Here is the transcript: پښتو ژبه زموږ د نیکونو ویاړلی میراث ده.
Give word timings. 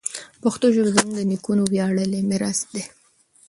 پښتو 0.41 0.65
ژبه 0.75 0.89
زموږ 0.95 1.13
د 1.15 1.21
نیکونو 1.31 1.63
ویاړلی 1.71 2.21
میراث 2.29 2.59
ده. 2.73 2.83